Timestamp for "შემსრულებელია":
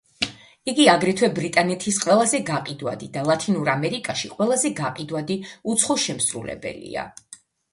6.07-7.07